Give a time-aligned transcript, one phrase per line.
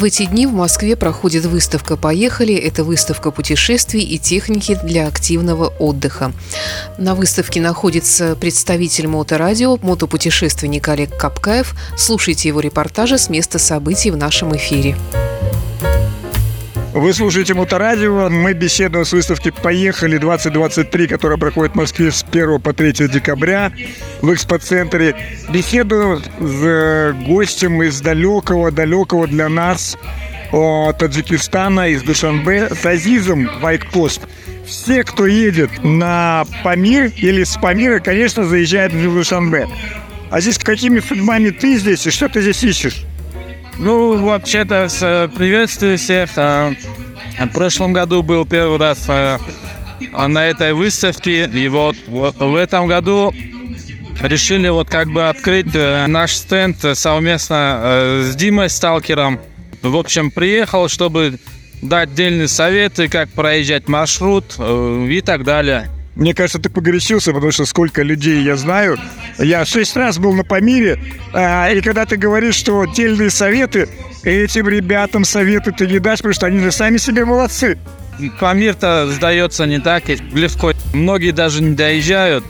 [0.00, 2.54] В эти дни в Москве проходит выставка «Поехали».
[2.54, 6.32] Это выставка путешествий и техники для активного отдыха.
[6.96, 11.74] На выставке находится представитель моторадио, мотопутешественник Олег Капкаев.
[11.98, 14.96] Слушайте его репортажи с места событий в нашем эфире.
[16.92, 18.28] Вы слушаете Моторадио.
[18.30, 23.70] Мы беседуем с выставки «Поехали 2023», которая проходит в Москве с 1 по 3 декабря
[24.22, 25.14] в экспоцентре.
[25.50, 29.96] Беседую с э, гостем из далекого-далекого для нас
[30.50, 34.22] Таджикистана, из Душанбе, с Азизом Вайкпост.
[34.66, 39.68] Все, кто едет на Памир или с Памира, конечно, заезжают в Душанбе.
[40.30, 43.04] Азиз, какими судьбами ты здесь и что ты здесь ищешь?
[43.78, 46.30] Ну, вообще-то, приветствую всех.
[46.36, 46.72] А,
[47.38, 49.38] в прошлом году был первый раз а,
[50.28, 53.32] на этой выставке, и вот, вот в этом году
[54.20, 59.40] решили вот как бы открыть э, наш стенд совместно э, с Димой Сталкером.
[59.82, 61.38] В общем, приехал, чтобы
[61.80, 65.88] дать отдельные советы, как проезжать маршрут э, и так далее.
[66.20, 68.98] Мне кажется, ты погорячился, потому что сколько людей я знаю.
[69.38, 73.88] Я шесть раз был на Памире, а, и когда ты говоришь, что отдельные советы,
[74.22, 77.78] этим ребятам советы ты не дашь, потому что они же сами себе молодцы.
[78.38, 80.72] Памир-то сдается не так легко.
[80.92, 82.44] Многие даже не доезжают.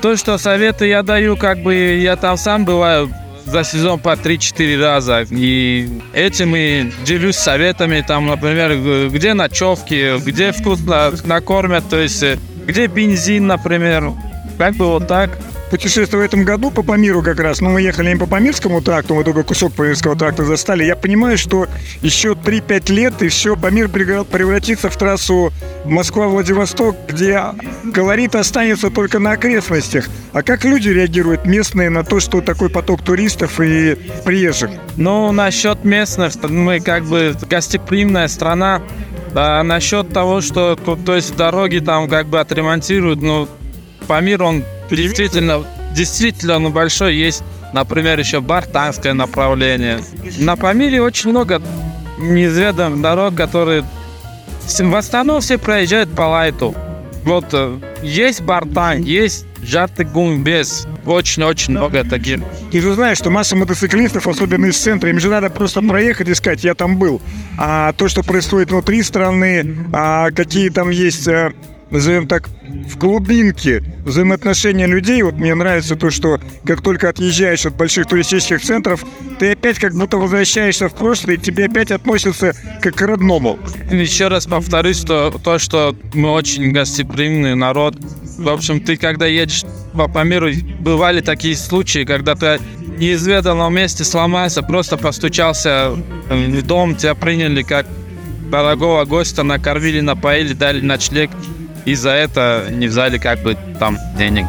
[0.00, 3.12] То, что советы я даю, как бы я там сам бываю
[3.44, 5.26] за сезон по 3-4 раза.
[5.30, 12.22] И этим и делюсь советами, там, например, где ночевки, где вкусно накормят, то есть
[12.66, 14.12] где бензин, например.
[14.58, 15.30] Как бы вот так.
[15.70, 19.16] Путешествие в этом году по Памиру как раз, ну, мы ехали не по Памирскому тракту,
[19.16, 20.84] мы только кусок Памирского тракта застали.
[20.84, 21.66] Я понимаю, что
[22.02, 25.52] еще 3-5 лет, и все, Памир превратится в трассу
[25.84, 27.40] Москва-Владивосток, где
[27.92, 30.08] колорит останется только на окрестностях.
[30.32, 34.70] А как люди реагируют местные на то, что такой поток туристов и приезжих?
[34.96, 38.82] Ну, насчет местных, мы как бы гостеприимная страна,
[39.36, 43.46] да, насчет того, что, то есть дороги там как бы отремонтируют, ну,
[44.06, 47.16] Памир, он действительно, действительно ну, большой.
[47.16, 47.42] Есть,
[47.74, 50.00] например, еще Бартанское направление.
[50.38, 51.60] На Памире очень много
[52.16, 53.84] неизведанных дорог, которые
[54.66, 56.74] в основном все проезжают по лайту.
[57.26, 60.86] Вот э, есть Бартан, есть Жартыгун без.
[61.04, 62.38] Очень-очень много таких.
[62.70, 66.34] Ты же знаешь, что масса мотоциклистов, особенно из центра, им же надо просто проехать и
[66.34, 67.20] сказать, я там был.
[67.58, 71.52] А то, что происходит внутри страны, а какие там есть э,
[71.90, 72.48] назовем так,
[72.88, 75.22] в глубинке взаимоотношения людей.
[75.22, 79.04] Вот мне нравится то, что как только отъезжаешь от больших туристических центров,
[79.38, 83.58] ты опять как будто возвращаешься в прошлое, и тебе опять относятся как к родному.
[83.90, 87.96] Еще раз повторюсь, что то, что мы очень гостеприимный народ.
[88.38, 92.58] В общем, ты когда едешь по, миру, бывали такие случаи, когда ты
[92.98, 95.92] неизведанном месте сломался, просто постучался
[96.28, 97.86] в дом, тебя приняли как
[98.50, 101.30] дорогого гостя, накормили, напоили, дали ночлег
[101.86, 104.44] и за это не взяли как бы там денег.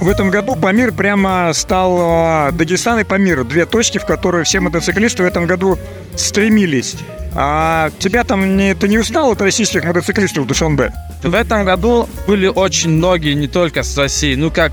[0.00, 3.44] В этом году Памир прямо стал а, Дагестан и Памир.
[3.44, 5.78] Две точки, в которые все мотоциклисты в этом году
[6.16, 6.96] стремились.
[7.34, 10.92] А тебя там не, ты не устал от российских мотоциклистов Душанбе?
[11.22, 14.72] В этом году были очень многие, не только с России, ну как,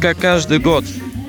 [0.00, 0.84] как каждый год.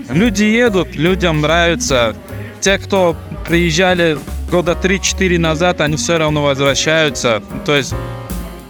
[0.09, 2.15] Люди едут, людям нравится.
[2.59, 3.15] Те, кто
[3.47, 4.17] приезжали
[4.49, 7.41] года 3-4 назад, они все равно возвращаются.
[7.65, 7.93] То есть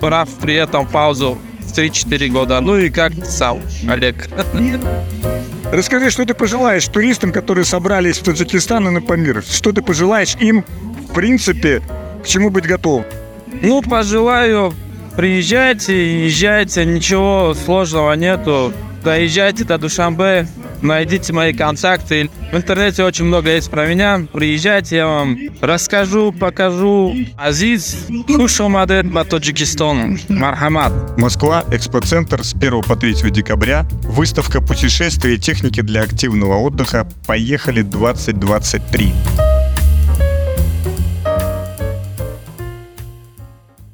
[0.02, 2.60] брав при этом паузу в 3-4 года.
[2.60, 4.28] Ну и как сам, Олег?
[5.72, 9.42] Расскажи, что ты пожелаешь туристам, которые собрались в Таджикистан и на Памир?
[9.42, 10.66] Что ты пожелаешь им,
[11.10, 11.82] в принципе,
[12.24, 13.06] к чему быть готовым?
[13.62, 14.74] Ну, пожелаю,
[15.16, 18.74] приезжайте, езжайте, ничего сложного нету.
[19.04, 20.48] Доезжайте до Душанбе,
[20.82, 22.30] найдите мои контакты.
[22.52, 24.26] В интернете очень много есть про меня.
[24.32, 27.16] Приезжайте, я вам расскажу, покажу.
[27.38, 30.20] Азиз, Хушомадет, Таджикистан.
[30.30, 31.18] Мархамат.
[31.18, 33.86] Москва, экспоцентр с 1 по 3 декабря.
[34.04, 37.08] Выставка путешествий и техники для активного отдыха.
[37.26, 39.14] Поехали 2023.